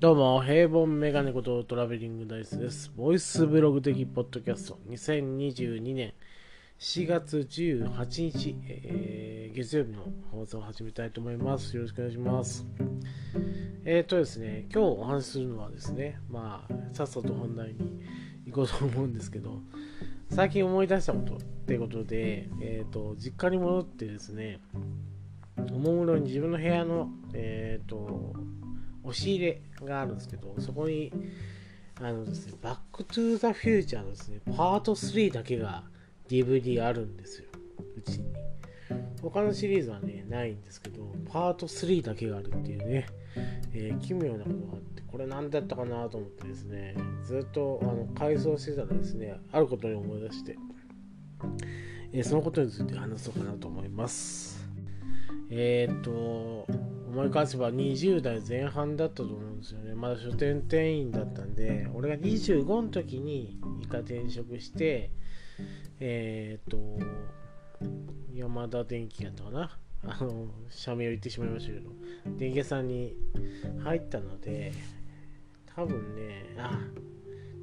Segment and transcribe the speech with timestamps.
[0.00, 2.90] どうも、平凡メガネことトラベリングダイスです。
[2.96, 6.14] ボイスブログ的ポッドキャスト2022年
[6.78, 11.76] 4月18日、えー、月曜日の放送を始めたいと思います。
[11.76, 12.64] よろしくお願いします。
[13.84, 18.00] えっ、ー、とですね、今日お話しするのはですね、まあ、さっさと本題に
[18.46, 19.58] 行こうと思うんですけど、
[20.30, 24.60] 最近思い出したことってことで、えっ、ー、と、実家に戻ってですね、
[25.58, 28.32] おもむろに自分の部屋の、えっ、と、
[29.04, 31.12] 押し入れがあるんですけど、そこに、
[32.00, 35.84] あのですね、バックトゥーザフューチャーのですね、パート3だけが
[36.28, 37.48] DVD あるんですよ、
[37.96, 38.32] うちに。
[39.22, 43.06] 他のシリーズはね、ないんですけど、パート3だけがあるっていうね、
[43.74, 50.56] えー、奇妙なことがあって、これ何だったかなと思ってですね、ずっとあの改装してたらですね、あることに思い出して、
[52.12, 54.66] えー、そのことについて話そうかなと思います。
[55.50, 56.66] えー、っと、
[57.10, 59.94] 思い返せば20代前半だったと思うんですよね。
[59.94, 65.10] まだ書店店員だったんで、俺が25の時にイカ転職して、
[65.98, 67.04] えー、っと、
[68.32, 69.76] 山田電機やったかな。
[70.04, 71.90] あの、社名を言ってしまいましたけど、
[72.38, 73.16] 電気屋さんに
[73.82, 74.72] 入ったので、
[75.74, 76.78] 多分ね、あ、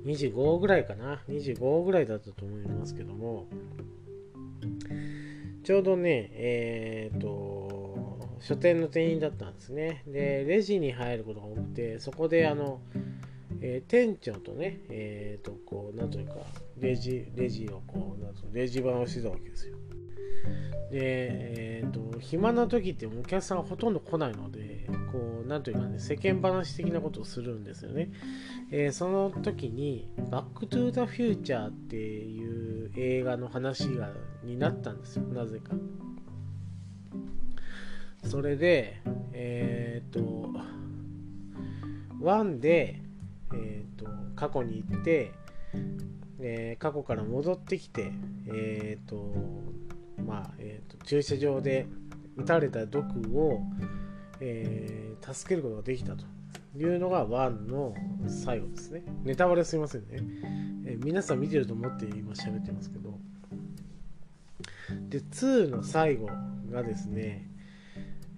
[0.06, 1.22] 25ぐらいかな。
[1.30, 3.48] 25ぐらいだったと思いますけども、
[5.64, 7.47] ちょうどね、えっ、と、
[8.40, 10.04] 書店の店員だったんですね。
[10.08, 12.82] で、レジに入ることが多くて、そこであの、
[13.62, 16.36] えー、店長とね、えっ、ー、と、こう、なんというか、
[16.80, 19.76] レジ、レジをこう、なんとレジ番をしてたわけですよ。
[20.92, 21.00] で、
[21.80, 28.12] えっ、ー、と、暇な時ってお客さんがほとんど来ないので、こう、なんというかね、世間話的なことをするんですよね。
[28.72, 34.12] えー、その時に、バックトゥーザフューチャーっていう映画の話が、
[34.44, 35.74] になったんですよ、なぜか。
[38.24, 39.02] それで、
[39.34, 40.50] えっ、ー、と、
[42.22, 43.02] 1で、
[43.54, 45.32] えっ、ー、と、過去に行って、
[46.40, 48.12] えー、過去から戻ってきて、
[48.48, 49.34] えっ、と、
[50.26, 51.88] まあ、えっ、と、駐車場で
[52.36, 53.62] 撃たれたドクを、
[54.40, 56.24] え助けることができたと
[56.78, 57.96] いうのが1の
[58.28, 59.04] 最後ですね。
[59.24, 60.20] ネタバレすいませんね。
[60.86, 63.20] え皆さん見てると思って今喋ってますけど。
[65.10, 66.30] で、2の最後
[66.72, 67.50] がですね、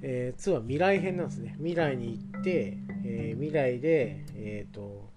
[0.02, 1.56] えー、2は未来編なんですね。
[1.58, 5.10] 未来に行って、えー、未来で、えっ、ー、と、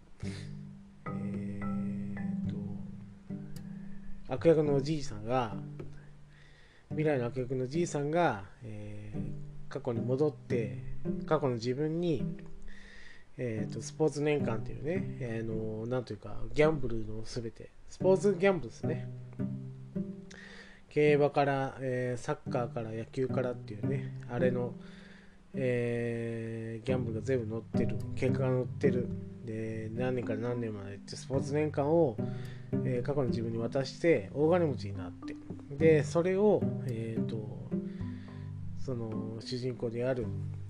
[1.06, 2.56] えー、と、
[4.28, 5.54] 悪役のおじいさんが、
[6.90, 10.78] 未来の悪役のじいさんが、えー、過去に戻って、
[11.26, 12.36] 過去の自分に、
[13.38, 19.08] えーと、スポーツ年間っていうね、えー、のなんというか、ギャンブルのすべて、スポーツギャンブルですね。
[20.92, 24.74] 競馬から、えー、サッカーから野球からっていうねあれの、
[25.54, 29.08] えー、ギャンブルが全部載ってる結果が載ってる。
[29.46, 32.16] で何年から何年までってスポーツ年間を、
[32.84, 35.34] えー、過去の自分に渡して大金持ちになって。
[35.74, 37.70] でそれを、えーと、
[38.78, 40.26] その主人公である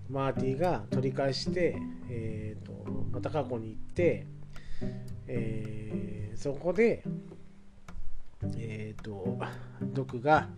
[0.08, 1.76] マーティが取り返して、
[2.08, 2.72] えーと、
[3.10, 4.26] また過去に行って、
[5.26, 7.02] えー、そこで
[8.56, 9.38] えっ、ー、と、
[9.82, 10.48] 毒が、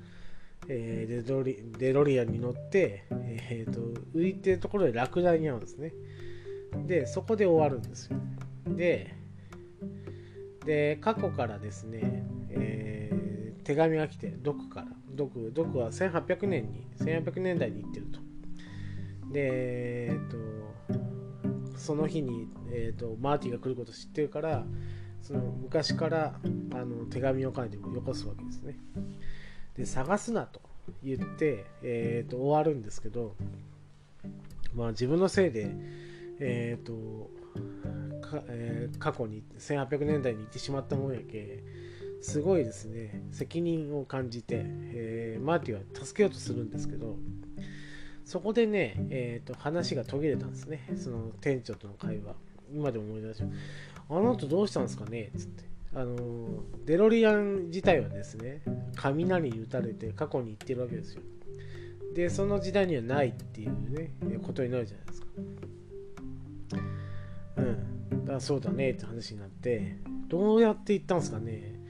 [0.68, 3.80] えー、デロリデロリアンに乗って、えーと、
[4.14, 5.92] 浮いてるところで落雷に遭うんですね。
[6.86, 8.18] で、そこで終わるんですよ。
[8.68, 9.14] で、
[10.64, 14.86] で過去からですね、えー、手紙が来て、毒から。
[15.14, 18.20] 毒毒は1800年に、1800年代に行ってると。
[19.32, 20.36] で、えっ、ー、と、
[21.76, 24.64] その日に、えーと、マーティが来ること知ってるから、
[25.24, 26.38] その昔から
[26.72, 28.76] あの手紙を書いてもよこすわけですね。
[29.74, 30.60] で探すなと
[31.02, 33.34] 言って、えーと、終わるんですけど、
[34.74, 35.70] まあ、自分のせいで、
[36.38, 37.30] えーと
[38.20, 41.64] かえー、過去に1800年代に行ってしまったもんやけ
[42.20, 47.16] すごいですね責任を感じて、えー、マーティは助けようとするんですけど
[48.24, 52.34] そこでね、えーと、話が途切れたんですねその店長との会話
[52.72, 53.58] 今でも思い出します
[54.08, 55.30] あの後どうしたんですかね？
[55.36, 55.64] つって。
[55.96, 58.62] あのデロリアン自体はですね、
[58.96, 61.22] 雷に打たれて過去に行ってるわけですよ。
[62.14, 64.10] で、その時代にはないっていうね、
[64.42, 65.26] ことになるじゃないですか。
[67.58, 68.24] うん。
[68.24, 71.80] だそうだねって話になって、どうやって行ったんですかね、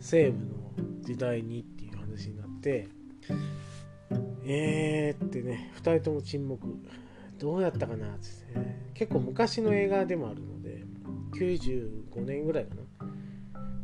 [0.00, 2.88] 西部の時代にっていう話になって、
[4.46, 6.66] えーってね、2人とも沈黙。
[7.40, 8.26] どうやったかなって、
[8.92, 10.84] 結構昔の映画でもあるので、
[11.32, 12.82] 95年ぐらいかな。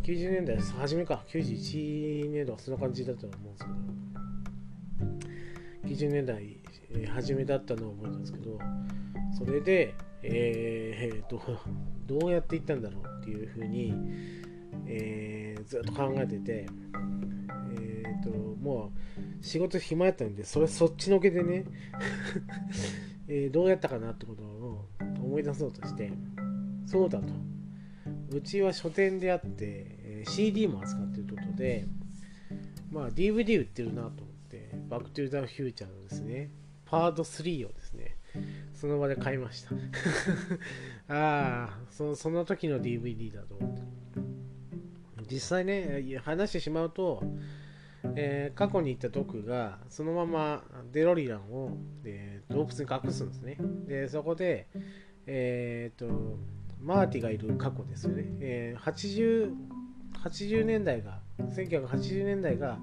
[0.03, 3.65] 90年代初めか、91年度はそんな感じだと思うんです
[5.89, 6.61] けど、90年代
[7.09, 8.59] 初めだったのを覚えてるんですけど、
[9.39, 11.41] それで、えー、と
[12.07, 13.95] どうやって行ったんだろうっていうふうに、
[14.87, 16.67] えー、ずっと考えてて、
[17.79, 18.31] えー、と
[18.61, 18.93] も
[19.41, 21.65] う仕事暇やったんでそれそっちのけでね。
[23.29, 24.89] えー、どうやったかなってことを
[25.23, 26.13] 思い出そうとして
[26.87, 27.33] そうだと。
[28.31, 31.87] うちは書店であって、えー、CD も扱ってることで
[32.91, 36.51] まあ DVD 売ってるなと思ってバックトゥーザフューチャーのですね
[36.85, 38.17] パート3をですね
[38.75, 39.71] その場で買いました。
[41.09, 43.97] ああそその時の DVD だと思って。
[45.29, 47.23] 実際ね話してしまうと
[48.15, 50.63] えー、過去に行ったドクがそのまま
[50.93, 53.57] デロリアンを、えー、洞窟に隠すんですね。
[53.87, 54.69] で、そこで、
[55.27, 56.39] えーと、
[56.81, 58.25] マーティがいる過去ですよね。
[58.41, 59.53] えー、80,
[60.25, 62.79] 80年代が、1980年代が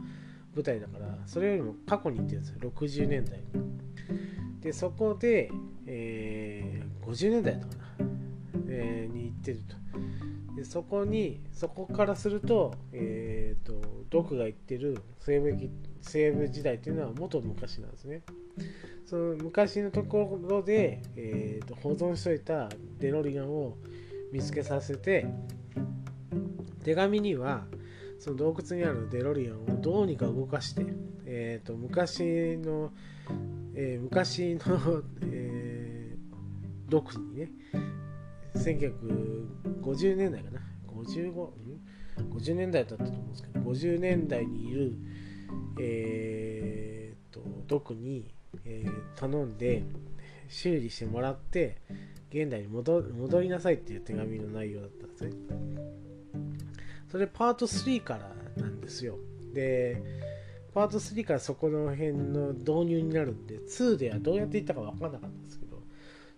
[0.54, 3.40] 舞台だから、それよりも過去に行ってるんですよ、60年代
[4.62, 5.52] で、そこで、
[5.86, 7.84] えー、50年代だかな、
[8.68, 9.84] えー、に行ってると。
[10.56, 13.82] でそこにそこからすると,、えーと、
[14.14, 15.58] ドクが言ってる西部
[16.02, 18.22] 西部時代っていうのは元昔なんですね。
[19.08, 22.70] その昔のところで、えーと、保存しといた
[23.00, 23.76] デロリアンを
[24.32, 25.26] 見つけさせて
[26.84, 27.66] 手紙には
[28.20, 30.86] その洞窟にあるデロリアンをどうにか動かして、
[31.26, 32.92] えーと、昔の、
[33.74, 37.50] えー、昔の、えー、ドクにね
[38.56, 41.50] 1950年代かな？55
[42.18, 44.94] 50年代だったと思うんですけど50年代にいる
[45.80, 48.34] えー、と毒に、
[48.66, 49.84] えー、頼んで
[50.50, 51.78] 修理してもらって
[52.30, 53.02] 現代に戻
[53.42, 55.32] りなさいっていう手紙の内容だったんですね。
[57.12, 59.18] それパート3からなんですよ。
[59.54, 60.02] で
[60.74, 65.78] パート3からそこの辺の導入になるんで2ではどうやっていったか分からなかったんですけど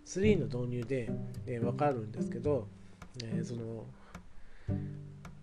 [0.04, 1.10] 3の導入で、
[1.46, 2.68] えー、分かるんですけど、
[3.24, 3.86] えー、その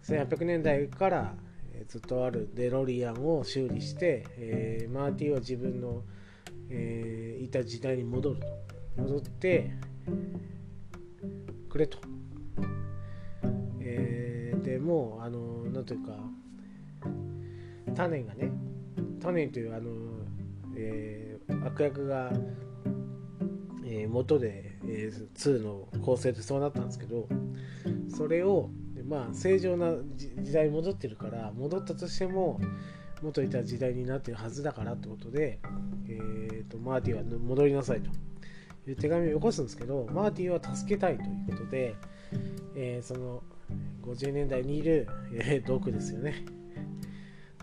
[0.03, 1.35] 1800年代から、
[1.87, 6.03] ずっとあるデロリアンを修理して、えー、マーティは自分の、
[6.69, 8.73] えー、いた時代に戻ると。
[8.95, 9.71] 戻って
[11.67, 11.97] くれと、
[13.81, 16.11] えー、でもうあのなんというか
[17.95, 18.51] 種がね
[19.19, 19.91] 種というあの、
[20.75, 22.31] えー、悪役が
[23.85, 27.27] えー、元で、えー、2の構成でそうなったんですけど
[28.15, 28.69] それを
[29.07, 32.59] まあ正常な時代に戻ってるから戻ったとしても
[33.21, 35.59] 元いた時代になってるはずだからってことで、
[36.07, 38.09] えーと、マーティは戻りなさいと
[38.89, 41.95] いう手紙をよこすんですけどマーティは助けたいということで、
[42.75, 43.43] えー、その
[44.03, 46.45] 50年代にいる、えー、ドクですよね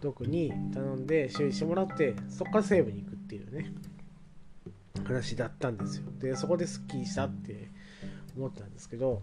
[0.00, 3.75] ドクに頼んで修理してもらってそこから西部に行くっていうね
[5.10, 6.04] 話だったんですよ。
[6.19, 7.70] で、そこですっきりしたって
[8.36, 9.22] 思ったんですけど、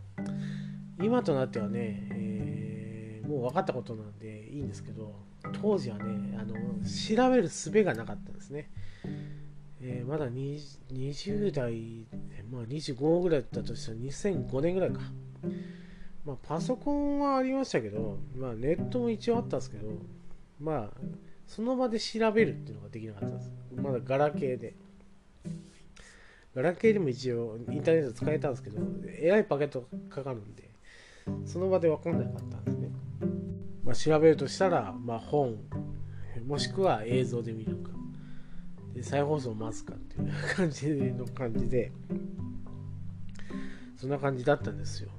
[0.99, 5.15] 今となってはね、えー、もう分かったことなんでいいんですけど、
[5.61, 8.69] 当時はね、あの調べる術がなかったんですね。
[9.79, 12.07] えー、まだ20代、
[12.49, 15.01] まあ、25ぐらいだったとしたら2005年ぐらいか。
[16.25, 19.87] まあ、パソコンはありましたけど、まあ、ネットも一応あったんですけど、
[20.59, 21.01] まあ、
[21.45, 23.53] その場で調べるっていうのができなかったんです。
[23.75, 24.75] まだガラケーで。
[26.53, 30.66] ガラケーでも一応インターネット使えたんですけど、えらいパケットかかるんで、
[31.45, 32.89] その場で分かんなかったんですね。
[33.83, 35.57] まあ、調べるとしたら、まあ、本、
[36.45, 37.91] もしくは映像で見るか、
[38.93, 41.91] で再放送を待つかっていう感じの感じで、
[43.95, 45.09] そんな感じだったんですよ。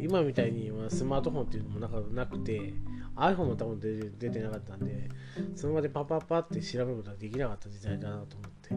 [0.00, 2.74] 今みたいにスマートフォンっていうのもなかなくて、
[3.16, 5.08] iPhone も多分出てなかったんで、
[5.54, 8.74] その場でパパパって調べることができなかった時代だなと思って。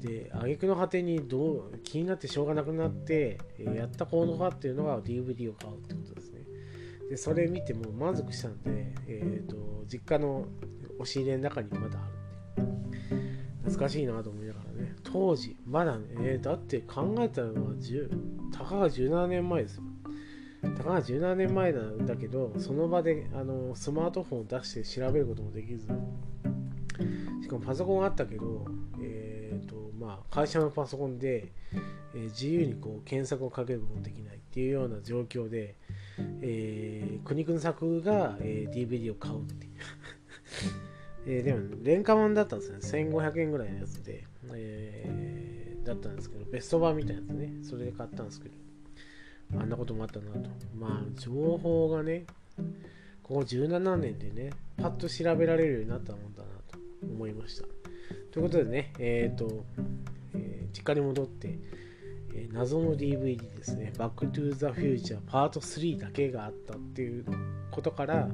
[0.00, 6.40] で、挙句の果てにどう気になってしょうがなくなって、やった行動がっていうのが DVD を買うってことですね。
[7.10, 10.46] で、それ見ても満足したんで、えっ、ー、と、実家の
[10.98, 12.96] 押し入れの中にまだあるって。
[13.64, 14.94] 懐かしいなと思いながらね。
[15.02, 18.10] 当時、まだね、えー、だって考えたのは10、
[18.52, 19.82] たかが17年前ですよ。
[20.76, 25.86] たかが17年前なんだけどその場であのスマートフォンを出して調べることもできず
[27.42, 28.64] しかもパソコンあったけど、
[29.66, 31.52] とまあ、会社のパソコンで、
[32.14, 35.74] えー、自由にこう検索をかけることもできないっていうような状況で、
[36.42, 39.72] えー、苦肉の策が、えー、DVD を買うっていう
[41.28, 48.54] えー、でも廉価版だったんですね1500円ぐらいのやつで、えー、だったんですけどベスト版みたいなやつねそれで買ったんですけど
[49.54, 50.50] あんなこともあったなと。
[50.74, 52.24] まあ、情報がね、
[53.22, 57.75] ここ17年でね、パッと調べられるようになったもんだなと思いました。
[58.36, 59.64] ということでね、えっ、ー、と、
[60.34, 61.58] えー、実家に戻って、
[62.34, 67.24] えー謎の DVD ですね、バックトゥーザフューチャーパート3だけがあったっていう
[67.70, 68.28] ことから、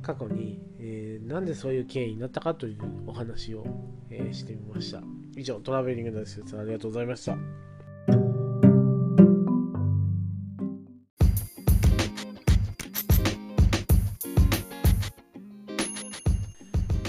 [0.00, 3.66] 過去に、えーなんでそういう経緯になったかというお話を、
[4.08, 5.02] えーしてみました。
[5.36, 6.42] 以上、トラベリングダイス。
[6.58, 7.36] ありがとうございました。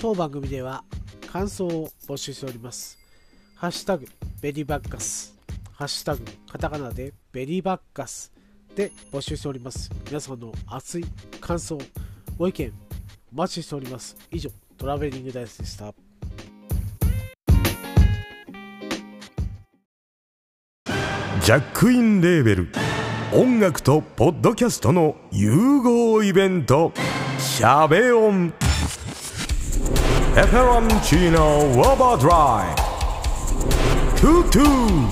[0.01, 0.83] 当番組では
[1.35, 2.97] 感想を募集しております。
[3.57, 4.07] ハッシュタグ
[4.41, 5.37] ベリーバッカス、
[5.73, 8.31] ハッシュタグカタカナでベリーバッカス
[8.73, 9.91] で募集しております。
[10.05, 11.03] 皆さんの熱い
[11.41, 11.77] 感想、
[12.37, 12.71] ご意見
[13.33, 14.15] お待ちしております。
[14.31, 15.93] 以上、トラベリングダイスでした。
[21.43, 22.69] ジャックインレーベル
[23.33, 26.93] 音楽とポッドキャストの融合イベント
[27.37, 28.53] 「シャベオン」
[30.37, 32.75] 「エフロンチーノウォーバードライ」
[34.19, 35.07] 「トゥトゥ」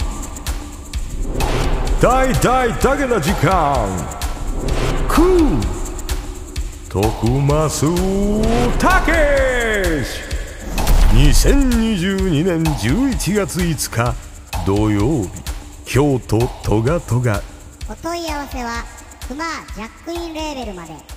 [2.01, 3.87] 大大だけな時間
[5.07, 5.61] クー
[6.89, 7.85] 徳マス
[8.77, 10.19] たけし
[11.13, 14.13] 2022年11月5日
[14.65, 15.29] 土曜日
[15.85, 17.41] 京都トガトガ
[17.89, 18.83] お問い合わせは
[19.25, 21.12] クマジャックインレーベルまで。